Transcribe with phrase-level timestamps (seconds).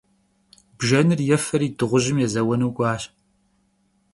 [0.77, 3.03] Bjjenır yêferi dığujım yêzeuenu k'uaş.